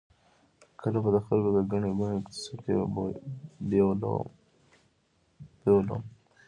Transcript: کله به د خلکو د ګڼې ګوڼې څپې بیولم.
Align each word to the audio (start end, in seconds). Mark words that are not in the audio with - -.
کله 0.79 0.99
به 1.03 1.09
د 1.15 1.17
خلکو 1.25 1.49
د 1.57 1.59
ګڼې 1.71 1.91
ګوڼې 1.99 2.19
څپې 2.41 2.75
بیولم. 3.69 5.99